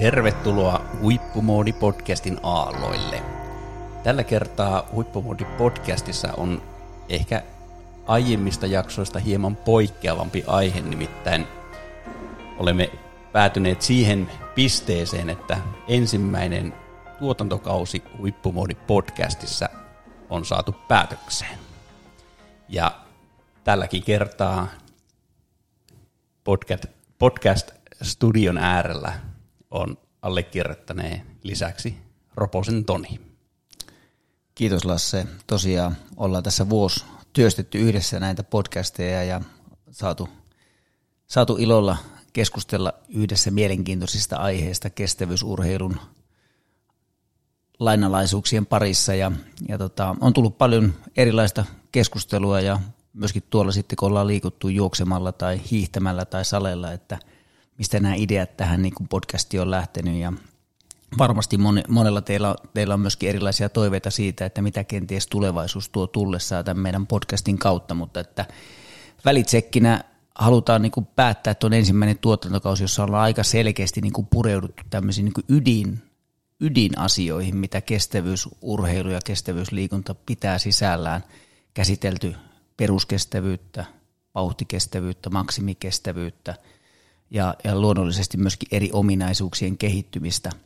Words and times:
Tervetuloa 0.00 0.84
Huippumoodi-podcastin 1.02 2.40
aalloille. 2.42 3.22
Tällä 4.02 4.24
kertaa 4.24 4.88
Huippumoodi-podcastissa 4.92 6.32
on 6.36 6.62
ehkä 7.08 7.42
aiemmista 8.06 8.66
jaksoista 8.66 9.18
hieman 9.18 9.56
poikkeavampi 9.56 10.44
aihe, 10.46 10.80
nimittäin 10.80 11.46
olemme 12.58 12.90
päätyneet 13.32 13.82
siihen 13.82 14.30
pisteeseen, 14.54 15.30
että 15.30 15.58
ensimmäinen 15.88 16.74
tuotantokausi 17.18 18.02
Huippumoodi-podcastissa 18.18 19.68
on 20.30 20.44
saatu 20.44 20.74
päätökseen. 20.88 21.58
Ja 22.68 23.00
tälläkin 23.64 24.02
kertaa 24.02 24.68
podcast, 26.44 26.86
podcast-studion 27.18 28.58
äärellä 28.58 29.29
on 29.70 29.98
allekirjoittaneen 30.22 31.26
lisäksi 31.42 31.96
Roposen 32.34 32.84
Toni. 32.84 33.20
Kiitos 34.54 34.84
Lasse. 34.84 35.26
Tosiaan 35.46 35.96
ollaan 36.16 36.42
tässä 36.42 36.68
vuosi 36.68 37.04
työstetty 37.32 37.78
yhdessä 37.78 38.20
näitä 38.20 38.42
podcasteja 38.42 39.24
ja 39.24 39.40
saatu, 39.90 40.28
saatu 41.26 41.56
ilolla 41.56 41.96
keskustella 42.32 42.92
yhdessä 43.08 43.50
mielenkiintoisista 43.50 44.36
aiheista 44.36 44.90
kestävyysurheilun 44.90 46.00
lainalaisuuksien 47.78 48.66
parissa 48.66 49.14
ja, 49.14 49.32
ja 49.68 49.78
tota, 49.78 50.16
on 50.20 50.32
tullut 50.32 50.58
paljon 50.58 50.94
erilaista 51.16 51.64
keskustelua 51.92 52.60
ja 52.60 52.80
myöskin 53.12 53.42
tuolla 53.50 53.72
sitten 53.72 53.96
kun 53.96 54.08
ollaan 54.08 54.26
liikuttu 54.26 54.68
juoksemalla 54.68 55.32
tai 55.32 55.60
hiihtämällä 55.70 56.24
tai 56.24 56.44
salella, 56.44 56.92
että 56.92 57.18
mistä 57.80 58.00
nämä 58.00 58.14
ideat 58.14 58.56
tähän 58.56 58.82
niin 58.82 58.92
podcastiin 59.10 59.60
on 59.60 59.70
lähtenyt. 59.70 60.14
Ja 60.14 60.32
varmasti 61.18 61.58
monella 61.88 62.20
teillä, 62.20 62.54
teillä 62.74 62.94
on 62.94 63.00
myöskin 63.00 63.28
erilaisia 63.28 63.68
toiveita 63.68 64.10
siitä, 64.10 64.46
että 64.46 64.62
mitä 64.62 64.84
kenties 64.84 65.26
tulevaisuus 65.26 65.88
tuo 65.88 66.06
tullessaan 66.06 66.64
tämän 66.64 66.82
meidän 66.82 67.06
podcastin 67.06 67.58
kautta, 67.58 67.94
mutta 67.94 68.20
että 68.20 68.46
välitsekkinä 69.24 70.04
halutaan 70.34 70.82
niin 70.82 70.92
päättää, 71.16 71.50
että 71.50 71.66
on 71.66 71.72
ensimmäinen 71.72 72.18
tuotantokausi, 72.18 72.84
jossa 72.84 73.04
ollaan 73.04 73.22
aika 73.22 73.42
selkeästi 73.42 74.00
niin 74.00 74.26
pureuduttu 74.30 74.82
tämmöisiin 74.90 75.24
niin 75.24 75.44
ydin, 75.48 76.02
ydinasioihin, 76.60 77.56
mitä 77.56 77.80
kestävyysurheilu 77.80 79.10
ja 79.10 79.20
kestävyysliikunta 79.24 80.14
pitää 80.14 80.58
sisällään, 80.58 81.24
käsitelty 81.74 82.34
peruskestävyyttä, 82.76 83.84
vauhtikestävyyttä, 84.34 85.30
maksimikestävyyttä 85.30 86.54
ja, 87.30 87.54
ja 87.64 87.80
luonnollisesti 87.80 88.36
myöskin 88.36 88.68
eri 88.72 88.90
ominaisuuksien 88.92 89.78
kehittymistä– 89.78 90.50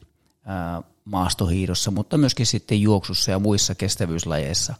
maastohiidossa, 1.04 1.90
mutta 1.90 2.18
myöskin 2.18 2.46
sitten 2.46 2.80
juoksussa 2.80 3.30
ja 3.30 3.38
muissa 3.38 3.74
kestävyyslajeissa. 3.74 4.74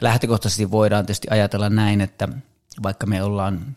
Lähtökohtaisesti 0.00 0.70
voidaan 0.70 1.06
tietysti 1.06 1.28
ajatella 1.30 1.70
näin, 1.70 2.00
että 2.00 2.28
vaikka 2.82 3.06
me 3.06 3.22
ollaan 3.22 3.76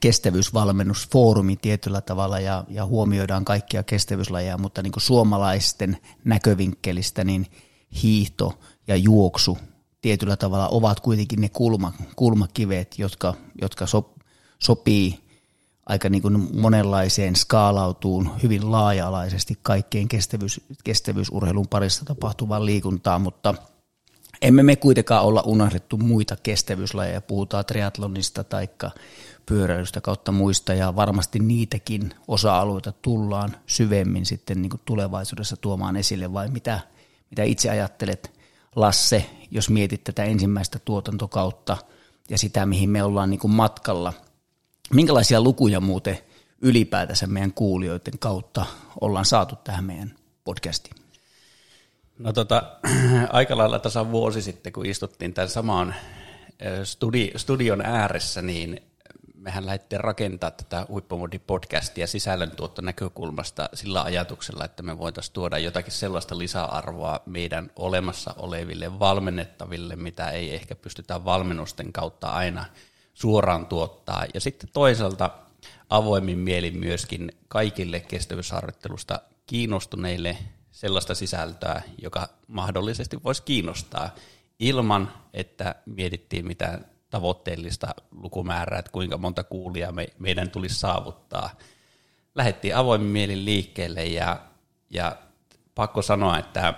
kestävyysvalmennusfoorumi 0.00 1.56
tietyllä 1.56 2.00
tavalla 2.00 2.40
ja, 2.40 2.64
ja 2.68 2.86
huomioidaan 2.86 3.44
kaikkia 3.44 3.82
kestävyyslajeja, 3.82 4.58
mutta 4.58 4.82
niin 4.82 4.92
kuin 4.92 5.02
suomalaisten 5.02 5.98
näkövinkkelistä 6.24 7.24
niin 7.24 7.46
hiihto 8.02 8.58
ja 8.86 8.96
juoksu 8.96 9.58
tietyllä 10.02 10.36
tavalla 10.36 10.68
ovat 10.68 11.00
kuitenkin 11.00 11.40
ne 11.40 11.48
kulma, 11.48 11.92
kulmakivet, 12.16 12.98
jotka, 12.98 13.34
jotka 13.60 13.86
so, 13.86 14.14
sopii 14.58 15.25
aika 15.86 16.08
niin 16.08 16.22
kuin 16.22 16.48
monenlaiseen 16.60 17.36
skaalautuun 17.36 18.30
hyvin 18.42 18.72
laaja-alaisesti 18.72 19.58
kaikkeen 19.62 20.08
kestävyys, 20.08 20.60
kestävyysurheilun 20.84 21.68
parissa 21.68 22.04
tapahtuvaan 22.04 22.66
liikuntaan, 22.66 23.20
mutta 23.20 23.54
emme 24.42 24.62
me 24.62 24.76
kuitenkaan 24.76 25.24
olla 25.24 25.42
unohdettu 25.46 25.96
muita 25.96 26.36
kestävyyslajeja, 26.42 27.20
puhutaan 27.20 27.64
triatlonista 27.64 28.44
tai 28.44 28.68
pyöräilystä 29.46 30.00
kautta 30.00 30.32
muista 30.32 30.74
ja 30.74 30.96
varmasti 30.96 31.38
niitäkin 31.38 32.14
osa-alueita 32.28 32.92
tullaan 32.92 33.56
syvemmin 33.66 34.26
sitten 34.26 34.62
niin 34.62 34.70
kuin 34.70 34.80
tulevaisuudessa 34.84 35.56
tuomaan 35.56 35.96
esille. 35.96 36.32
Vai 36.32 36.48
mitä, 36.48 36.80
mitä 37.30 37.42
itse 37.42 37.70
ajattelet 37.70 38.36
Lasse, 38.76 39.30
jos 39.50 39.70
mietit 39.70 40.04
tätä 40.04 40.24
ensimmäistä 40.24 40.78
tuotantokautta 40.78 41.76
ja 42.30 42.38
sitä, 42.38 42.66
mihin 42.66 42.90
me 42.90 43.02
ollaan 43.02 43.30
niin 43.30 43.40
kuin 43.40 43.52
matkalla– 43.52 44.12
Minkälaisia 44.94 45.40
lukuja 45.40 45.80
muuten 45.80 46.18
ylipäätänsä 46.60 47.26
meidän 47.26 47.52
kuulijoiden 47.52 48.18
kautta 48.18 48.66
ollaan 49.00 49.24
saatu 49.24 49.56
tähän 49.64 49.84
meidän 49.84 50.14
podcastiin? 50.44 50.96
No 52.18 52.32
tota, 52.32 52.62
aika 53.30 53.56
lailla 53.56 53.78
tasan 53.78 54.12
vuosi 54.12 54.42
sitten, 54.42 54.72
kun 54.72 54.86
istuttiin 54.86 55.34
tämän 55.34 55.48
samaan 55.48 55.94
studi, 56.84 57.30
studion 57.36 57.86
ääressä, 57.86 58.42
niin 58.42 58.82
mehän 59.34 59.66
lähdettiin 59.66 60.00
rakentaa 60.00 60.50
tätä 60.50 60.86
Huippumodi-podcastia 60.88 62.06
sisällöntuotto 62.06 62.82
näkökulmasta 62.82 63.68
sillä 63.74 64.02
ajatuksella, 64.02 64.64
että 64.64 64.82
me 64.82 64.98
voitaisiin 64.98 65.34
tuoda 65.34 65.58
jotakin 65.58 65.92
sellaista 65.92 66.38
lisäarvoa 66.38 67.20
meidän 67.26 67.70
olemassa 67.76 68.34
oleville 68.36 68.98
valmennettaville, 68.98 69.96
mitä 69.96 70.30
ei 70.30 70.54
ehkä 70.54 70.74
pystytä 70.74 71.24
valmennusten 71.24 71.92
kautta 71.92 72.28
aina– 72.28 72.64
suoraan 73.16 73.66
tuottaa. 73.66 74.24
Ja 74.34 74.40
sitten 74.40 74.70
toisaalta 74.72 75.30
avoimin 75.90 76.38
mielin 76.38 76.78
myöskin 76.78 77.32
kaikille 77.48 78.00
kestävyysharjoittelusta 78.00 79.20
kiinnostuneille 79.46 80.36
sellaista 80.70 81.14
sisältöä, 81.14 81.82
joka 82.02 82.28
mahdollisesti 82.46 83.22
voisi 83.24 83.42
kiinnostaa 83.42 84.14
ilman, 84.58 85.12
että 85.34 85.74
mietittiin 85.86 86.46
mitään 86.46 86.86
tavoitteellista 87.10 87.94
lukumäärää, 88.10 88.78
että 88.78 88.92
kuinka 88.92 89.18
monta 89.18 89.44
kuulia 89.44 89.92
me, 89.92 90.08
meidän 90.18 90.50
tulisi 90.50 90.74
saavuttaa. 90.74 91.50
Lähettiin 92.34 92.76
avoimin 92.76 93.08
mielin 93.08 93.44
liikkeelle 93.44 94.04
ja, 94.04 94.40
ja 94.90 95.16
pakko 95.74 96.02
sanoa, 96.02 96.38
että 96.38 96.74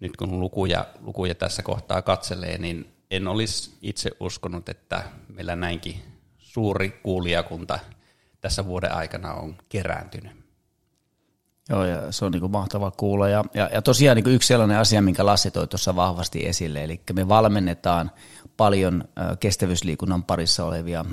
nyt 0.00 0.16
kun 0.16 0.40
lukuja, 0.40 0.86
lukuja 1.00 1.34
tässä 1.34 1.62
kohtaa 1.62 2.02
katselee, 2.02 2.58
niin 2.58 2.93
en 3.16 3.28
olisi 3.28 3.78
itse 3.82 4.10
uskonut, 4.20 4.68
että 4.68 5.04
meillä 5.28 5.56
näinkin 5.56 6.02
suuri 6.38 6.90
kuulijakunta 6.90 7.78
tässä 8.40 8.64
vuoden 8.64 8.92
aikana 8.92 9.32
on 9.34 9.56
kerääntynyt. 9.68 10.43
Joo, 11.68 11.84
ja 11.84 12.12
se 12.12 12.24
on 12.24 12.32
niin 12.32 12.40
kuin 12.40 12.52
mahtava 12.52 12.90
kuulla. 12.90 13.28
Ja, 13.28 13.44
ja, 13.54 13.70
ja 13.72 13.82
tosiaan 13.82 14.16
niin 14.16 14.24
kuin 14.24 14.34
yksi 14.34 14.46
sellainen 14.46 14.78
asia, 14.78 15.02
minkä 15.02 15.26
Lassi 15.26 15.50
toi 15.50 15.66
tuossa 15.66 15.96
vahvasti 15.96 16.46
esille, 16.46 16.84
eli 16.84 17.00
me 17.12 17.28
valmennetaan 17.28 18.10
paljon 18.56 19.04
kestävyysliikunnan 19.40 20.22
parissa 20.22 20.64
olevia 20.64 21.04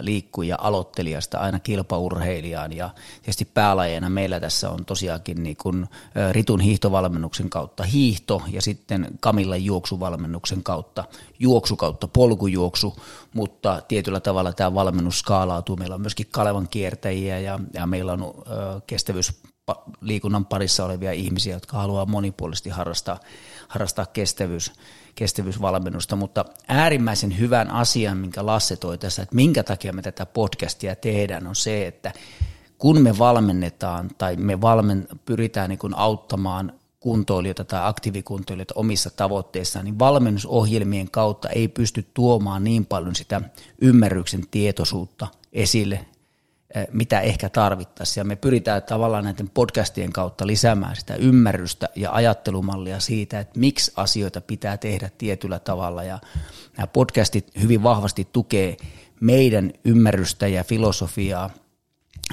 liikkujia 0.00 0.56
aloittelijasta 0.60 1.38
aina 1.38 1.58
kilpaurheilijaan 1.58 2.76
ja 2.76 2.90
tietysti 3.22 3.44
päälajeena 3.44 4.10
meillä 4.10 4.40
tässä 4.40 4.70
on 4.70 4.84
tosiaankin 4.84 5.42
niin 5.42 5.56
kuin 5.56 5.88
Ritun 6.32 6.60
hiihtovalmennuksen 6.60 7.50
kautta 7.50 7.82
hiihto 7.82 8.42
ja 8.48 8.62
sitten 8.62 9.06
Kamilla 9.20 9.56
juoksuvalmennuksen 9.56 10.62
kautta 10.62 11.04
juoksu 11.38 11.76
kautta 11.76 12.08
polkujuoksu, 12.08 12.96
mutta 13.34 13.82
tietyllä 13.88 14.20
tavalla 14.20 14.52
tämä 14.52 14.74
valmennus 14.74 15.18
skaalautuu. 15.18 15.76
Meillä 15.76 15.94
on 15.94 16.00
myöskin 16.00 16.26
Kalevan 16.30 16.68
kiertäjiä 16.68 17.38
ja, 17.38 17.60
ja 17.74 17.86
meillä 17.86 18.12
on 18.12 18.34
kestävyys 18.86 19.42
liikunnan 20.00 20.46
parissa 20.46 20.84
olevia 20.84 21.12
ihmisiä, 21.12 21.56
jotka 21.56 21.76
haluaa 21.76 22.06
monipuolisesti 22.06 22.70
harrastaa, 22.70 23.20
harrastaa 23.68 24.06
kestävyys, 24.06 24.72
kestävyysvalmennusta, 25.14 26.16
mutta 26.16 26.44
äärimmäisen 26.68 27.38
hyvän 27.38 27.70
asian, 27.70 28.18
minkä 28.18 28.46
Lasse 28.46 28.76
toi 28.76 28.98
tässä, 28.98 29.22
että 29.22 29.36
minkä 29.36 29.62
takia 29.62 29.92
me 29.92 30.02
tätä 30.02 30.26
podcastia 30.26 30.96
tehdään, 30.96 31.46
on 31.46 31.56
se, 31.56 31.86
että 31.86 32.12
kun 32.78 33.02
me 33.02 33.18
valmennetaan 33.18 34.10
tai 34.18 34.36
me 34.36 34.60
valmen, 34.60 35.08
pyritään 35.24 35.68
niin 35.68 35.78
kuin 35.78 35.94
auttamaan 35.94 36.72
kuntoilijoita 37.00 37.64
tai 37.64 37.80
aktiivikuntoilijoita 37.82 38.74
omissa 38.76 39.10
tavoitteissaan, 39.10 39.84
niin 39.84 39.98
valmennusohjelmien 39.98 41.10
kautta 41.10 41.48
ei 41.48 41.68
pysty 41.68 42.06
tuomaan 42.14 42.64
niin 42.64 42.86
paljon 42.86 43.14
sitä 43.14 43.40
ymmärryksen 43.80 44.42
tietoisuutta 44.50 45.28
esille 45.52 46.06
mitä 46.92 47.20
ehkä 47.20 47.48
tarvittaisiin. 47.48 48.20
Ja 48.20 48.24
me 48.24 48.36
pyritään 48.36 48.82
tavallaan 48.82 49.24
näiden 49.24 49.50
podcastien 49.50 50.12
kautta 50.12 50.46
lisäämään 50.46 50.96
sitä 50.96 51.14
ymmärrystä 51.14 51.88
ja 51.96 52.12
ajattelumallia 52.12 53.00
siitä, 53.00 53.40
että 53.40 53.58
miksi 53.58 53.92
asioita 53.96 54.40
pitää 54.40 54.76
tehdä 54.76 55.10
tietyllä 55.18 55.58
tavalla. 55.58 56.04
Ja 56.04 56.18
nämä 56.76 56.86
podcastit 56.86 57.50
hyvin 57.60 57.82
vahvasti 57.82 58.28
tukee 58.32 58.76
meidän 59.20 59.72
ymmärrystä 59.84 60.48
ja 60.48 60.64
filosofiaa 60.64 61.50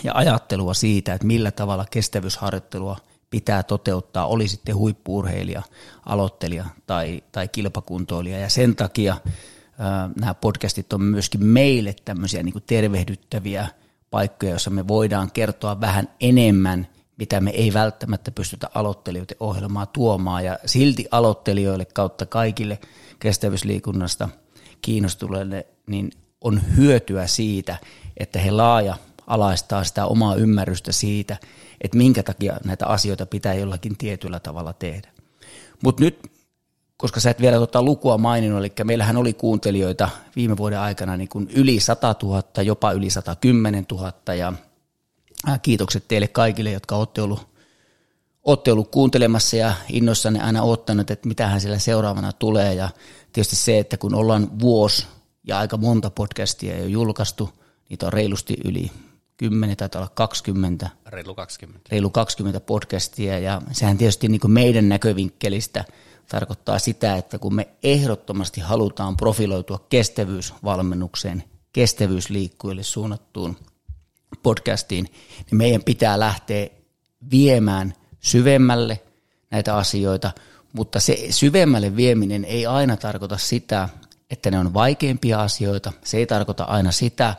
ja 0.03 0.11
ajattelua 0.15 0.73
siitä, 0.73 1.13
että 1.13 1.27
millä 1.27 1.51
tavalla 1.51 1.85
kestävyysharjoittelua 1.91 2.97
pitää 3.29 3.63
toteuttaa, 3.63 4.27
oli 4.27 4.47
sitten 4.47 4.75
huippuurheilija, 4.75 5.61
aloittelija 6.05 6.65
tai, 6.87 7.23
tai 7.31 7.47
kilpakuntoilija. 7.47 8.39
Ja 8.39 8.49
sen 8.49 8.75
takia 8.75 9.17
ää, 9.79 10.09
nämä 10.19 10.33
podcastit 10.33 10.93
on 10.93 11.01
myöskin 11.01 11.45
meille 11.45 11.95
tämmöisiä 12.05 12.43
niin 12.43 12.63
tervehdyttäviä– 12.67 13.67
paikkoja, 14.11 14.51
joissa 14.51 14.69
me 14.69 14.87
voidaan 14.87 15.31
kertoa 15.31 15.81
vähän 15.81 16.09
enemmän 16.19 16.87
mitä 17.17 17.41
me 17.41 17.51
ei 17.51 17.73
välttämättä 17.73 18.31
pystytä 18.31 18.69
aloittelijoiden 18.73 19.37
ohjelmaa 19.39 19.85
tuomaan. 19.85 20.45
Ja 20.45 20.59
silti 20.65 21.05
aloittelijoille 21.11 21.85
kautta 21.85 22.25
kaikille 22.25 22.79
kestävyysliikunnasta 23.19 24.29
kiinnostuneille, 24.81 25.67
niin 25.87 26.11
on 26.41 26.61
hyötyä 26.77 27.27
siitä, 27.27 27.77
että 28.17 28.39
he 28.39 28.51
laaja 28.51 28.97
alaistaa 29.27 29.83
sitä 29.83 30.05
omaa 30.05 30.35
ymmärrystä 30.35 30.91
siitä, 30.91 31.37
että 31.81 31.97
minkä 31.97 32.23
takia 32.23 32.57
näitä 32.63 32.87
asioita 32.87 33.25
pitää 33.25 33.53
jollakin 33.53 33.97
tietyllä 33.97 34.39
tavalla 34.39 34.73
tehdä. 34.73 35.09
Mutta 35.83 36.03
nyt, 36.03 36.31
koska 36.97 37.19
sä 37.19 37.29
et 37.29 37.41
vielä 37.41 37.57
tota 37.57 37.83
lukua 37.83 38.17
maininnut, 38.17 38.59
eli 38.59 38.71
meillähän 38.83 39.17
oli 39.17 39.33
kuuntelijoita 39.33 40.09
viime 40.35 40.57
vuoden 40.57 40.79
aikana 40.79 41.17
niin 41.17 41.29
kuin 41.29 41.49
yli 41.53 41.79
100 41.79 42.15
000, 42.23 42.43
jopa 42.63 42.91
yli 42.91 43.09
110 43.09 43.85
000, 43.91 44.33
ja 44.33 44.53
kiitokset 45.61 46.07
teille 46.07 46.27
kaikille, 46.27 46.71
jotka 46.71 46.95
olette 46.95 47.21
ollut, 47.21 47.47
olette 48.43 48.71
ollut 48.71 48.91
kuuntelemassa 48.91 49.55
ja 49.55 49.73
innossanne 49.89 50.41
aina 50.41 50.63
ottanut, 50.63 51.11
että 51.11 51.27
mitähän 51.27 51.61
siellä 51.61 51.79
seuraavana 51.79 52.33
tulee, 52.33 52.73
ja 52.73 52.89
tietysti 53.33 53.55
se, 53.55 53.79
että 53.79 53.97
kun 53.97 54.15
ollaan 54.15 54.59
vuosi 54.59 55.07
ja 55.43 55.59
aika 55.59 55.77
monta 55.77 56.09
podcastia 56.09 56.77
jo 56.77 56.85
julkaistu, 56.85 57.49
niitä 57.89 58.05
on 58.05 58.13
reilusti 58.13 58.57
yli 58.65 58.91
10, 59.37 59.77
taitaa 59.77 59.99
olla 59.99 60.11
20. 60.15 60.89
Reilu 61.05 61.35
20. 61.35 61.89
Reilu 61.91 62.09
20 62.09 62.59
podcastia 62.59 63.39
ja 63.39 63.61
sehän 63.71 63.97
tietysti 63.97 64.27
niin 64.27 64.41
kuin 64.41 64.51
meidän 64.51 64.89
näkövinkkelistä 64.89 65.85
tarkoittaa 66.27 66.79
sitä, 66.79 67.15
että 67.15 67.39
kun 67.39 67.55
me 67.55 67.67
ehdottomasti 67.83 68.61
halutaan 68.61 69.17
profiloitua 69.17 69.85
kestävyysvalmennukseen, 69.89 71.43
kestävyysliikkujille 71.73 72.83
suunnattuun 72.83 73.57
podcastiin, 74.43 75.05
niin 75.51 75.57
meidän 75.57 75.83
pitää 75.83 76.19
lähteä 76.19 76.67
viemään 77.31 77.93
syvemmälle 78.19 79.01
näitä 79.51 79.77
asioita, 79.77 80.31
mutta 80.73 80.99
se 80.99 81.27
syvemmälle 81.29 81.95
vieminen 81.95 82.45
ei 82.45 82.65
aina 82.65 82.97
tarkoita 82.97 83.37
sitä, 83.37 83.89
että 84.29 84.51
ne 84.51 84.59
on 84.59 84.73
vaikeimpia 84.73 85.41
asioita. 85.41 85.93
Se 86.03 86.17
ei 86.17 86.25
tarkoita 86.25 86.63
aina 86.63 86.91
sitä, 86.91 87.35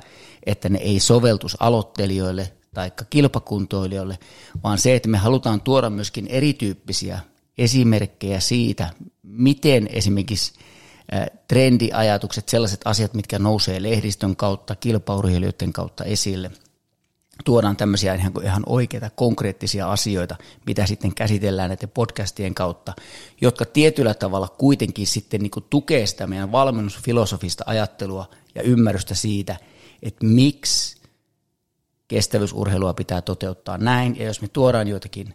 että 0.47 0.69
ne 0.69 0.79
ei 0.79 1.01
soveltus 1.01 1.57
aloittelijoille 1.61 2.53
tai 2.75 2.93
kilpakuntoilijoille, 3.11 4.19
vaan 4.65 4.79
se, 4.79 4.95
että 4.95 5.09
me 5.09 5.19
halutaan 5.19 5.61
tuoda 5.61 5.91
myöskin 5.91 6.27
erityyppisiä 6.27 7.21
esimerkkejä 7.59 8.41
siitä, 8.41 8.91
miten 9.23 9.89
esimerkiksi 9.93 10.53
trendiajatukset, 11.49 12.49
sellaiset 12.49 12.81
asiat, 12.85 13.15
mitkä 13.15 13.39
nousee 13.39 13.83
lehdistön 13.83 14.37
kautta, 14.37 14.77
kilpaurheilijoiden 14.77 15.73
kautta 15.73 16.05
esille– 16.05 16.51
tuodaan 17.45 17.77
tämmöisiä 17.77 18.15
ihan, 18.15 18.33
ihan 18.43 18.63
oikeita 18.67 19.11
konkreettisia 19.11 19.93
asioita, 19.93 20.37
mitä 20.67 20.87
sitten 20.87 21.15
käsitellään 21.15 21.71
näiden 21.71 21.89
podcastien 21.89 22.55
kautta, 22.55 22.93
jotka 23.41 23.65
tietyllä 23.65 24.15
tavalla 24.15 24.49
kuitenkin 24.49 25.07
sitten 25.07 25.41
niin 25.41 25.51
tukee 25.71 26.07
sitä 26.07 26.27
meidän 26.27 26.53
valmennusfilosofista 26.53 27.65
ajattelua 27.67 28.31
ja 28.55 28.63
ymmärrystä 28.63 29.15
siitä, 29.15 29.57
että 30.03 30.27
miksi 30.27 30.99
kestävyysurheilua 32.09 32.95
pitää 32.95 33.23
toteuttaa 33.23 33.79
näin, 33.79 34.17
ja 34.19 34.25
jos 34.25 34.43
me 34.43 34.49
tuodaan 34.49 34.89
joitakin 34.89 35.35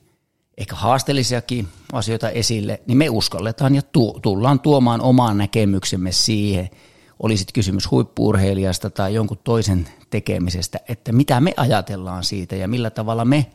ehkä 0.58 0.76
haasteellisiakin 0.76 1.68
asioita 1.94 2.30
esille, 2.30 2.82
niin 2.88 2.98
me 2.98 3.10
uskalletaan 3.10 3.76
ja 3.76 3.82
tu- 3.82 4.20
tullaan 4.22 4.60
tuomaan 4.60 5.02
omaan 5.02 5.38
näkemyksemme 5.38 6.12
siihen– 6.12 6.70
olisit 7.24 7.52
kysymys 7.52 7.92
huippuurheilijasta 7.92 8.90
tai 8.90 9.14
jonkun 9.14 9.40
toisen 9.44 9.90
tekemisestä, 10.10 10.80
että 10.88 11.12
mitä 11.12 11.42
me 11.42 11.54
ajatellaan 11.58 12.24
siitä 12.24 12.56
ja 12.56 12.68
millä 12.68 12.90
tavalla 12.90 13.26
me 13.26 13.46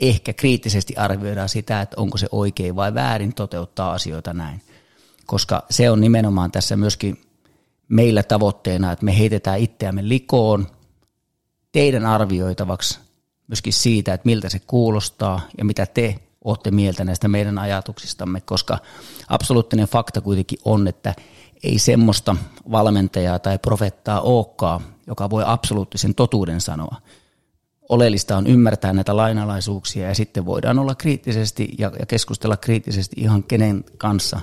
ehkä 0.00 0.32
kriittisesti 0.32 0.96
arvioidaan 0.96 1.48
sitä, 1.48 1.80
että 1.80 2.00
onko 2.00 2.18
se 2.18 2.28
oikein 2.32 2.76
vai 2.76 2.94
väärin 2.94 3.34
toteuttaa 3.34 3.92
asioita 3.92 4.32
näin. 4.32 4.62
Koska 5.26 5.62
se 5.70 5.90
on 5.90 6.00
nimenomaan 6.00 6.52
tässä 6.52 6.76
myöskin 6.76 7.20
meillä 7.88 8.22
tavoitteena, 8.22 8.92
että 8.92 9.04
me 9.04 9.18
heitetään 9.18 9.60
itseämme 9.60 10.08
likoon 10.08 10.66
teidän 11.72 12.06
arvioitavaksi 12.06 13.00
myöskin 13.52 13.72
siitä, 13.72 14.14
että 14.14 14.26
miltä 14.26 14.48
se 14.48 14.58
kuulostaa 14.58 15.40
ja 15.58 15.64
mitä 15.64 15.86
te 15.86 16.18
olette 16.44 16.70
mieltä 16.70 17.04
näistä 17.04 17.28
meidän 17.28 17.58
ajatuksistamme, 17.58 18.40
koska 18.40 18.78
absoluuttinen 19.28 19.88
fakta 19.88 20.20
kuitenkin 20.20 20.58
on, 20.64 20.88
että 20.88 21.14
ei 21.62 21.78
semmoista 21.78 22.36
valmentajaa 22.70 23.38
tai 23.38 23.58
profettaa 23.58 24.20
olekaan, 24.20 24.80
joka 25.06 25.30
voi 25.30 25.42
absoluuttisen 25.46 26.14
totuuden 26.14 26.60
sanoa. 26.60 26.96
Oleellista 27.88 28.36
on 28.36 28.46
ymmärtää 28.46 28.92
näitä 28.92 29.16
lainalaisuuksia 29.16 30.08
ja 30.08 30.14
sitten 30.14 30.46
voidaan 30.46 30.78
olla 30.78 30.94
kriittisesti 30.94 31.68
ja, 31.78 31.90
keskustella 32.08 32.56
kriittisesti 32.56 33.16
ihan 33.18 33.42
kenen 33.42 33.84
kanssa 33.98 34.40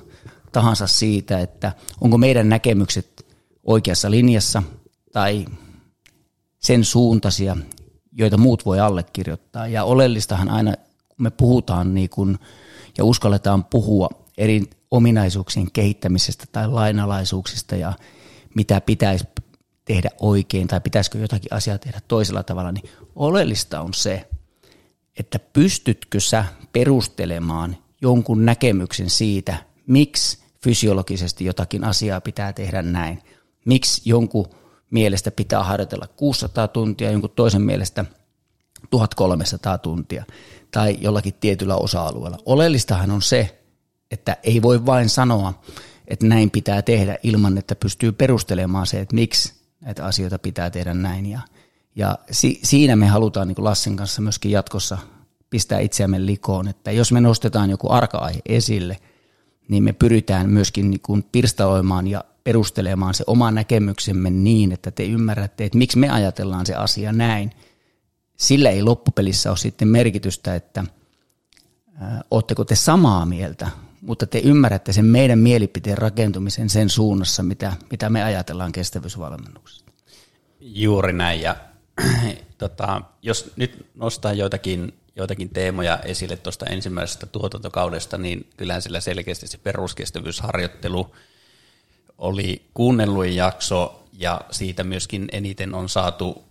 tahansa 0.51 0.87
siitä, 0.87 1.39
että 1.39 1.71
onko 2.01 2.17
meidän 2.17 2.49
näkemykset 2.49 3.25
oikeassa 3.63 4.11
linjassa 4.11 4.63
tai 5.13 5.45
sen 6.59 6.83
suuntaisia, 6.83 7.57
joita 8.19 8.37
muut 8.37 8.65
voi 8.65 8.79
allekirjoittaa. 8.79 9.67
Ja 9.67 9.83
oleellistahan 9.83 10.49
aina, 10.49 10.73
kun 11.09 11.23
me 11.23 11.29
puhutaan 11.29 11.93
niin 11.93 12.09
kun, 12.09 12.39
ja 12.97 13.03
uskalletaan 13.03 13.65
puhua 13.65 14.09
eri 14.37 14.63
ominaisuuksien 14.91 15.71
kehittämisestä 15.71 16.45
tai 16.51 16.67
lainalaisuuksista 16.67 17.75
ja 17.75 17.93
mitä 18.55 18.81
pitäisi 18.81 19.25
tehdä 19.85 20.09
oikein 20.19 20.67
tai 20.67 20.81
pitäisikö 20.81 21.17
jotakin 21.17 21.53
asiaa 21.53 21.77
tehdä 21.77 22.01
toisella 22.07 22.43
tavalla, 22.43 22.71
niin 22.71 22.89
oleellista 23.15 23.81
on 23.81 23.93
se, 23.93 24.27
että 25.19 25.39
pystytkö 25.39 26.19
sä 26.19 26.45
perustelemaan 26.71 27.77
jonkun 28.01 28.45
näkemyksen 28.45 29.09
siitä, 29.09 29.57
miksi 29.87 30.39
fysiologisesti 30.63 31.45
jotakin 31.45 31.83
asiaa 31.83 32.21
pitää 32.21 32.53
tehdä 32.53 32.81
näin, 32.81 33.21
miksi 33.65 34.01
jonkun 34.05 34.47
mielestä 34.91 35.31
pitää 35.31 35.63
harjoitella 35.63 36.07
600 36.07 36.67
tuntia, 36.67 37.11
jonkun 37.11 37.29
toisen 37.29 37.61
mielestä 37.61 38.05
1300 38.89 39.77
tuntia 39.77 40.25
tai 40.71 40.97
jollakin 41.01 41.33
tietyllä 41.39 41.75
osa-alueella. 41.75 42.37
Oleellistahan 42.45 43.11
on 43.11 43.21
se, 43.21 43.59
että 44.11 44.37
ei 44.43 44.61
voi 44.61 44.85
vain 44.85 45.09
sanoa, 45.09 45.53
että 46.07 46.25
näin 46.25 46.51
pitää 46.51 46.81
tehdä 46.81 47.17
ilman, 47.23 47.57
että 47.57 47.75
pystyy 47.75 48.11
perustelemaan 48.11 48.87
se, 48.87 48.99
että 48.99 49.15
miksi 49.15 49.53
näitä 49.81 50.05
asioita 50.05 50.39
pitää 50.39 50.69
tehdä 50.69 50.93
näin. 50.93 51.25
Ja, 51.25 51.39
ja 51.95 52.17
si, 52.31 52.59
siinä 52.63 52.95
me 52.95 53.07
halutaan 53.07 53.47
niin 53.47 53.55
kuin 53.55 53.65
Lassen 53.65 53.95
kanssa 53.95 54.21
myöskin 54.21 54.51
jatkossa 54.51 54.97
pistää 55.49 55.79
itseämme 55.79 56.25
likoon, 56.25 56.67
että 56.67 56.91
jos 56.91 57.11
me 57.11 57.21
nostetaan 57.21 57.69
joku 57.69 57.91
arka-aihe 57.91 58.39
esille, 58.45 58.97
niin 59.67 59.83
me 59.83 59.93
pyritään 59.93 60.49
myöskin 60.49 60.91
niin 60.91 61.25
pirstaloimaan 61.31 62.07
ja 62.07 62.23
perustelemaan 62.49 63.13
se 63.13 63.23
oma 63.27 63.51
näkemyksemme 63.51 64.29
niin, 64.29 64.71
että 64.71 64.91
te 64.91 65.05
ymmärrätte, 65.05 65.65
että 65.65 65.77
miksi 65.77 65.97
me 65.97 66.09
ajatellaan 66.09 66.65
se 66.65 66.75
asia 66.75 67.11
näin. 67.11 67.51
Sillä 68.37 68.69
ei 68.69 68.83
loppupelissä 68.83 69.49
ole 69.49 69.57
sitten 69.57 69.87
merkitystä, 69.87 70.55
että 70.55 70.83
oletteko 72.31 72.65
te 72.65 72.75
samaa 72.75 73.25
mieltä 73.25 73.67
mutta 74.01 74.25
te 74.25 74.39
ymmärrätte 74.39 74.93
sen 74.93 75.05
meidän 75.05 75.39
mielipiteen 75.39 75.97
rakentumisen 75.97 76.69
sen 76.69 76.89
suunnassa, 76.89 77.43
mitä, 77.43 77.73
mitä 77.91 78.09
me 78.09 78.23
ajatellaan 78.23 78.71
kestävyysvalmennuksesta. 78.71 79.91
Juuri 80.59 81.13
näin, 81.13 81.41
ja 81.41 81.55
tota, 82.57 83.01
jos 83.21 83.51
nyt 83.55 83.85
nostaa 83.95 84.33
joitakin, 84.33 84.93
joitakin 85.15 85.49
teemoja 85.49 85.99
esille 85.99 86.37
tuosta 86.37 86.65
ensimmäisestä 86.65 87.25
tuotantokaudesta, 87.25 88.17
niin 88.17 88.49
kyllähän 88.57 88.81
sillä 88.81 88.99
selkeästi 88.99 89.47
se 89.47 89.57
peruskestävyysharjoittelu 89.57 91.15
oli 92.19 92.65
kuunnelluin 92.73 93.35
jakso, 93.35 94.03
ja 94.13 94.41
siitä 94.51 94.83
myöskin 94.83 95.27
eniten 95.31 95.73
on 95.73 95.89
saatu 95.89 96.43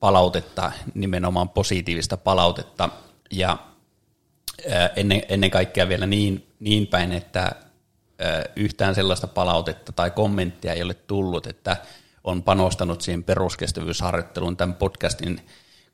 palautetta, 0.00 0.72
nimenomaan 0.94 1.48
positiivista 1.48 2.16
palautetta, 2.16 2.88
ja 3.30 3.58
ennen, 4.96 5.22
ennen 5.28 5.50
kaikkea 5.50 5.88
vielä 5.88 6.06
niin, 6.06 6.46
niin 6.60 6.86
päin, 6.86 7.12
että 7.12 7.52
yhtään 8.56 8.94
sellaista 8.94 9.26
palautetta 9.26 9.92
tai 9.92 10.10
kommenttia 10.10 10.72
ei 10.72 10.82
ole 10.82 10.94
tullut, 10.94 11.46
että 11.46 11.76
on 12.24 12.42
panostanut 12.42 13.00
siihen 13.00 13.24
peruskestävyysharjoitteluun 13.24 14.56
tämän 14.56 14.74
podcastin 14.76 15.40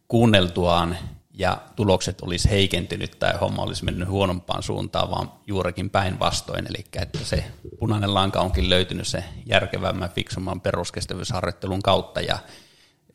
kuunneltuaan 0.09 0.97
ja 1.35 1.63
tulokset 1.77 2.21
olisi 2.21 2.51
heikentynyt 2.51 3.19
tai 3.19 3.39
homma 3.41 3.63
olisi 3.63 3.85
mennyt 3.85 4.09
huonompaan 4.09 4.63
suuntaan, 4.63 5.11
vaan 5.11 5.33
juurikin 5.47 5.91
päinvastoin. 5.91 6.67
Eli 6.67 6.85
että 6.95 7.19
se 7.19 7.45
punainen 7.79 8.15
lanka 8.15 8.41
onkin 8.41 8.71
löytynyt 8.71 9.07
se 9.07 9.25
järkevämmän, 9.47 10.11
fiksumman 10.11 10.61
peruskestävyysharjoittelun 10.61 11.83
kautta 11.83 12.21
ja 12.21 12.39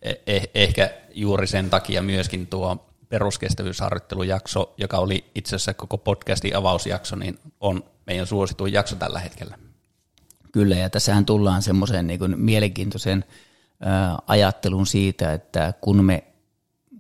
eh, 0.02 0.50
ehkä 0.56 0.90
juuri 1.14 1.48
sen 1.48 1.70
takia 1.70 2.02
myöskin 2.02 2.48
tuo 2.48 2.86
peruskestävyysharjoittelujakso, 3.10 4.74
joka 4.78 4.98
oli 4.98 5.26
itse 5.36 5.56
asiassa 5.56 5.74
koko 5.74 5.98
podcastin 5.98 6.58
avausjakso, 6.58 7.16
niin 7.16 7.40
on 7.60 7.84
meidän 8.06 8.28
suosituin 8.28 8.74
jakso 8.74 8.96
tällä 8.96 9.20
hetkellä. 9.20 9.58
Kyllä, 10.52 10.76
ja 10.76 10.90
tässähän 10.90 11.26
tullaan 11.26 11.62
semmoiseen 11.62 12.08
niin 12.08 12.40
mielenkiintoisen 12.40 13.26
ajattelun 14.28 14.88
siitä, 14.88 15.34
että 15.34 15.74
kun, 15.82 16.06
me, 16.06 16.24